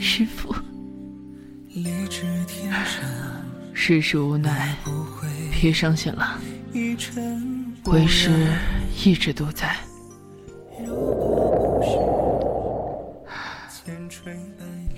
[0.00, 0.54] 师傅，
[3.74, 4.74] 世事无奈，
[5.52, 6.40] 别伤心了。
[7.84, 8.30] 为师
[9.04, 9.76] 一直都在。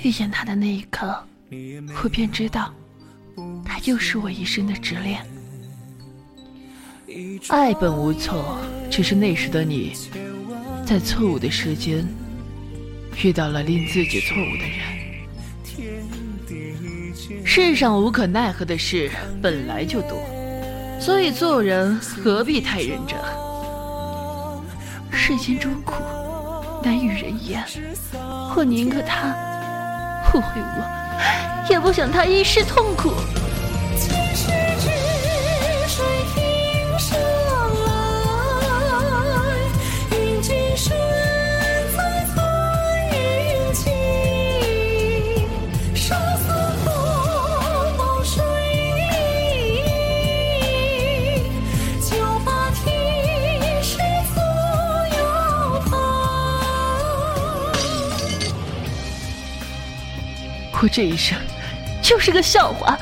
[0.05, 1.13] 遇见他的那一刻，
[2.05, 2.73] 我便知道，
[3.65, 5.27] 他又是我一生的执念。
[7.49, 9.95] 爱本无错，只是那时的你，
[10.87, 12.07] 在错误的时间，
[13.23, 14.79] 遇到了令自己错误的人。
[17.45, 20.19] 世上无可奈何的事本来就多，
[21.01, 23.17] 所以做人何必太认真？
[25.13, 25.95] 世间中苦，
[26.83, 27.65] 难与人言，
[28.57, 29.35] 我宁可他。
[30.35, 33.13] 误会我，也不想他一世痛苦。
[60.85, 61.39] 我这一生
[62.03, 62.99] 就是个笑话，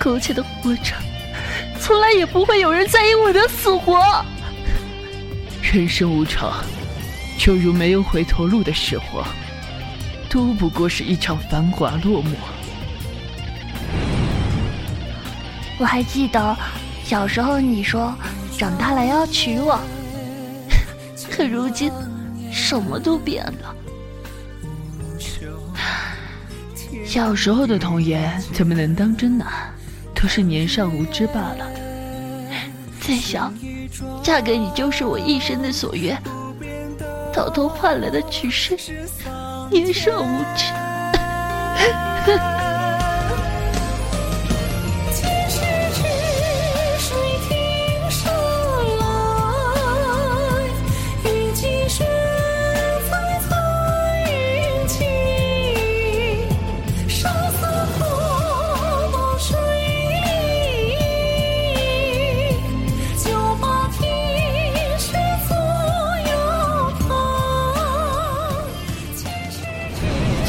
[0.00, 0.94] 苟且的活着，
[1.78, 4.02] 从来也不会有人在意我的死活。
[5.62, 6.52] 人生无常，
[7.38, 9.22] 就如没有回头路的时候，
[10.28, 12.30] 都不过是一场繁华落寞。
[15.78, 16.56] 我还记得
[17.04, 18.12] 小时候你说
[18.58, 19.78] 长大了要娶我，
[21.30, 21.92] 可如今
[22.50, 23.72] 什么都变了。
[27.04, 29.44] 小时候的童言怎么能当真呢？
[30.14, 31.66] 都是年少无知罢了。
[33.00, 33.54] 再想，
[34.22, 36.20] 嫁给你就是我一生的所愿，
[37.32, 38.76] 到头换来的只是
[39.70, 40.64] 年少无知。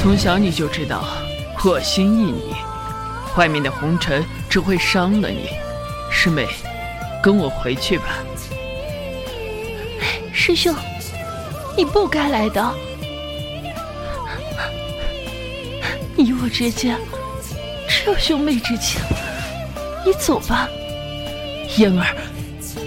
[0.02, 1.04] 从小你就知道
[1.66, 2.56] 我心意你，
[3.36, 5.50] 外面的红尘只会伤了你。
[6.10, 6.48] 师妹，
[7.22, 8.06] 跟我回去吧。
[10.32, 10.74] 师兄，
[11.76, 12.74] 你不该来的。
[16.16, 16.96] 你我之间
[17.86, 19.02] 只有兄妹之情，
[20.06, 20.70] 你走吧。
[21.76, 22.16] 嫣儿，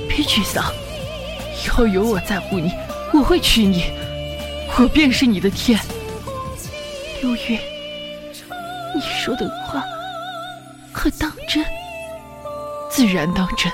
[0.09, 0.65] 别沮丧，
[1.63, 2.73] 以后有我在乎你，
[3.13, 3.85] 我会娶你，
[4.79, 5.79] 我便是你的天。
[7.23, 7.57] 流云，
[8.93, 9.81] 你说的话
[10.93, 11.65] 可当真？
[12.91, 13.71] 自然当真。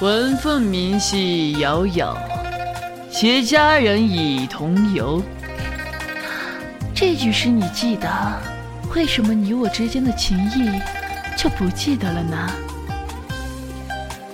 [0.00, 2.16] 闻凤鸣兮杳杳，
[3.10, 5.22] 携佳人以同游。
[6.94, 8.08] 这句诗你记得？
[8.94, 10.80] 为什么你我之间的情谊？
[11.36, 12.50] 就不记得了呢。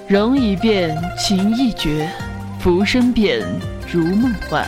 [0.08, 2.10] 容易变，情易绝，
[2.58, 3.46] 浮生变，
[3.90, 4.66] 如梦幻。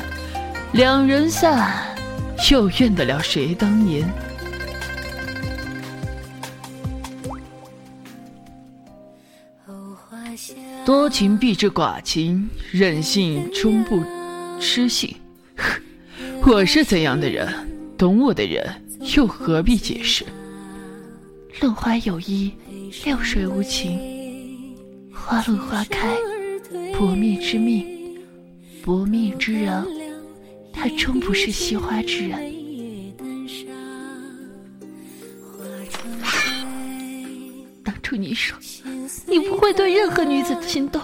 [0.72, 1.72] 两人散，
[2.50, 4.08] 又怨得了谁当年？
[10.84, 14.02] 多情必致寡情，任性终不
[14.60, 15.14] 失信。
[16.44, 17.48] 我是怎样的人，
[17.96, 18.64] 懂我的人
[19.14, 20.24] 又何必解释？
[21.62, 22.52] 论花有意，
[23.04, 23.96] 流水无情。
[25.14, 26.16] 花落花开，
[26.98, 27.86] 薄命之命，
[28.84, 29.86] 薄命之人，
[30.72, 32.52] 他终不是惜花之人。
[37.84, 38.58] 当初你说
[39.28, 41.00] 你不会对任何女子心动，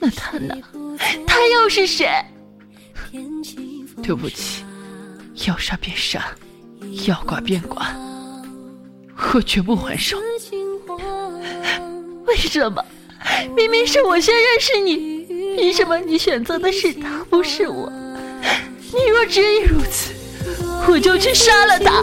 [0.00, 0.56] 那他呢？
[1.26, 2.08] 他又是谁？
[4.02, 4.64] 对不起，
[5.46, 6.24] 要杀便杀，
[7.06, 8.13] 要剐便剐。
[9.34, 10.16] 我绝不还手。
[12.24, 12.80] 为什么？
[13.56, 15.26] 明明是我先认识你，
[15.56, 17.92] 凭什么你选择的是他，不是我？
[18.92, 20.12] 你若执意如此，
[20.88, 22.00] 我就去杀了他。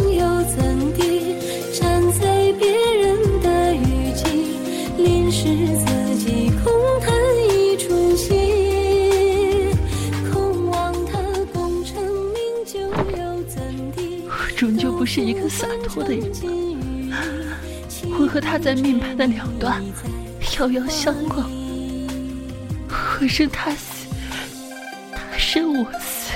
[14.34, 16.61] 我终究不是一个洒脱的人。
[18.32, 19.84] 和他在命盘的两端
[20.58, 21.52] 遥遥相望。
[23.20, 24.08] 我生他死，
[25.14, 26.32] 他生我死。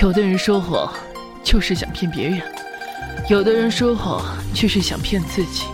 [0.00, 0.94] 有的人说谎，
[1.42, 2.38] 就是想骗别人；
[3.28, 4.24] 有的人说谎，
[4.54, 5.64] 却是想骗自己。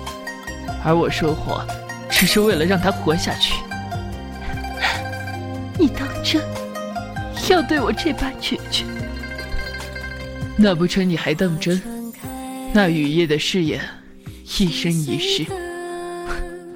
[0.82, 1.66] 而我说谎，
[2.08, 3.62] 只是为了让他活下去。
[5.78, 6.42] 你当真
[7.50, 8.84] 要对我这般决绝？
[10.60, 11.80] 那不成，你还当真？
[12.72, 13.80] 那雨夜的誓言，
[14.58, 15.46] 一生一世，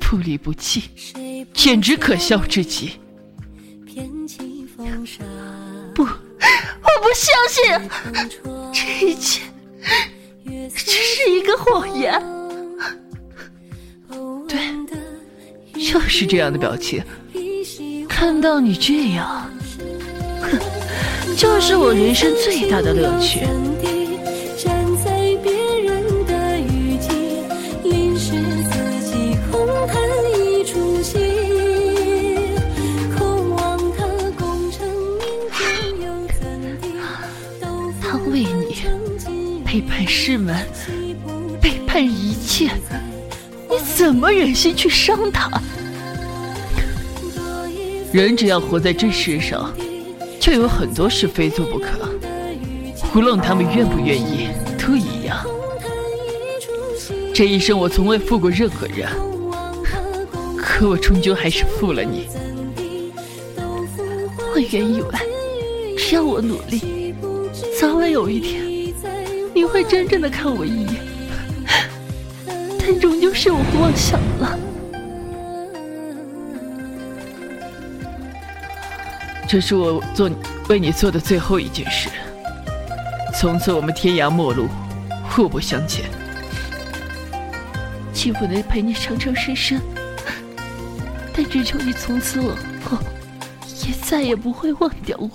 [0.00, 0.84] 不离不弃，
[1.52, 2.92] 简直可笑至极。
[5.94, 6.08] 不，我
[7.02, 7.62] 不相信，
[8.72, 9.42] 这一切
[10.74, 12.22] 只是一个谎言。
[14.48, 14.60] 对，
[15.84, 17.02] 就是这样的表情。
[18.08, 19.50] 看到你这样，
[20.40, 20.58] 哼，
[21.36, 23.40] 就是我人生最大的乐趣。
[42.52, 42.68] 切，
[43.70, 45.50] 你怎么忍心去伤他？
[48.12, 49.72] 人只要活在这世上，
[50.38, 52.10] 就有很多事非做不可。
[53.14, 55.38] 无论他们愿不愿意，都一样。
[57.32, 59.08] 这一生我从未负过任何人，
[60.58, 62.28] 可我终究还是负了你。
[64.54, 67.14] 我原以为，只要我努力，
[67.80, 68.62] 早晚有一天，
[69.54, 71.11] 你会真正的看我一眼。
[72.84, 74.58] 但终究是我妄想了。
[79.48, 80.28] 这是我做
[80.68, 82.08] 为你做的最后一件事。
[83.34, 84.66] 从此我们天涯陌路，
[85.30, 86.04] 互不相欠。
[88.12, 89.80] 既不能陪你长长生生，
[91.34, 92.98] 但只求你从此往后
[93.86, 95.30] 也再也不会忘掉我。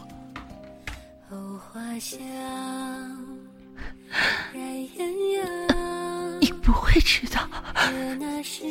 [7.07, 7.47] 知道，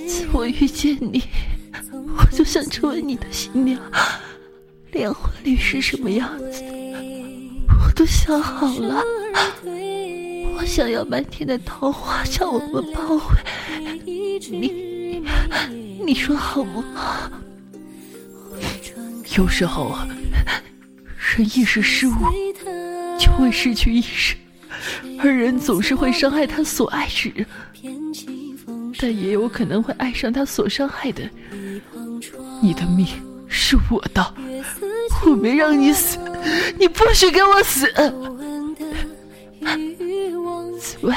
[0.06, 1.22] 自我遇见你，
[2.18, 3.80] 我就想成为你的新娘。
[4.92, 6.62] 连婚礼是什么样子，
[7.66, 9.02] 我都想好了。
[10.54, 15.24] 我想要满天的桃花将我们包围，你，
[16.04, 17.30] 你说好不好？
[19.38, 19.96] 有时候，
[21.16, 22.12] 人一时失误，
[23.18, 24.36] 就会失去一生，
[25.18, 27.46] 而人总是会伤害他所爱之人，
[29.00, 31.22] 但也有可能会爱上他所伤害的。
[32.62, 33.06] 你的命
[33.48, 34.34] 是我的。
[35.24, 36.18] 我没让你死，
[36.78, 37.86] 你不许给我死！
[40.78, 41.14] 紫薇，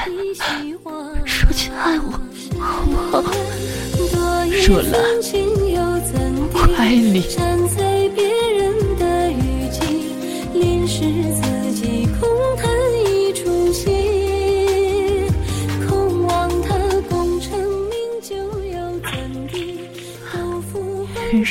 [1.25, 2.11] 说句爱我，
[2.57, 3.33] 好不好？
[4.67, 5.01] 若兰，
[6.53, 7.23] 我爱你。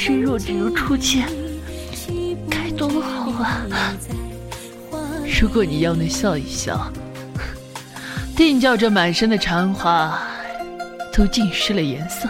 [0.08, 1.28] 人生若只如初见。
[2.48, 3.62] 该多好啊！
[5.38, 6.90] 如果你要能笑一笑，
[8.34, 10.18] 定叫这满身的残花
[11.12, 12.26] 都浸湿了颜色。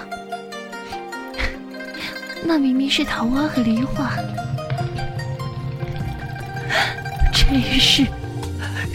[2.43, 4.11] 那明明是桃花和梨花。
[7.33, 8.05] 这一世，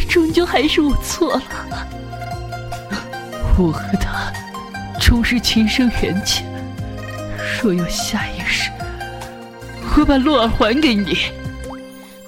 [0.10, 1.44] 终究还是我错了。
[3.58, 4.34] 我和他
[5.00, 6.53] 终是情深缘浅。
[7.62, 8.70] 若有下一世，
[9.96, 11.16] 我把洛儿还给你。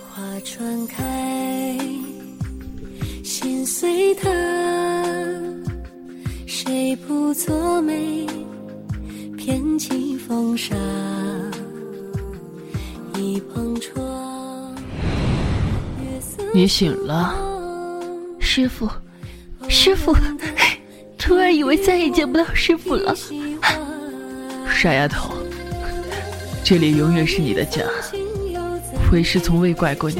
[0.09, 1.77] 花船开，
[3.23, 4.29] 心随它，
[6.45, 8.25] 谁不作美，
[9.37, 10.73] 偏起风沙。
[13.17, 14.75] 一旁窗，
[16.53, 17.35] 你醒了，
[18.39, 18.89] 师傅，
[19.67, 20.15] 师傅，
[21.17, 23.13] 徒儿以为再也见不到师傅了。
[24.75, 25.33] 傻丫头，
[26.63, 27.81] 这里永远是你的家，
[29.11, 30.17] 为师从未怪过你。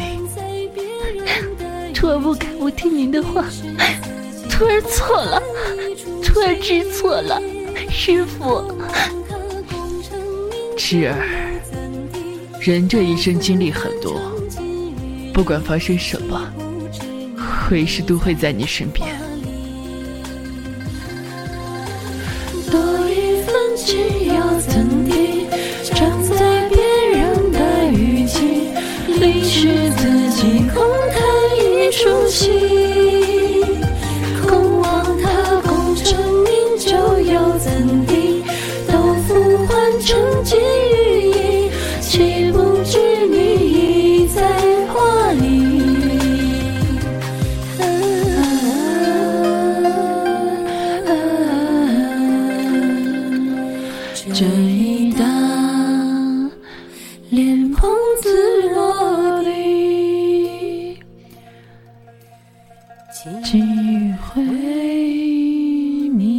[1.94, 3.44] 徒儿不该不听您的话，
[4.50, 5.44] 徒儿错了。
[6.24, 7.40] 徒儿知错了，
[7.92, 8.64] 师傅。
[10.78, 11.16] 侄儿，
[12.62, 14.20] 人这一生经历很多，
[15.34, 16.42] 不管发生什么，
[17.70, 19.08] 为师都会在你身边。
[22.72, 24.25] 多一份情
[29.58, 30.84] 是自己空
[31.14, 33.25] 弹一出戏。
[63.44, 63.60] 几
[64.22, 64.44] 回
[66.10, 66.30] 明。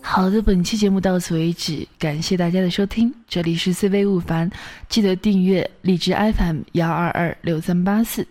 [0.00, 4.50] 好的，本期节目到此为止，感谢大家的收听，这里是 CV 勿凡，
[4.88, 8.26] 记得订阅荔枝 FM 幺二二六三八四。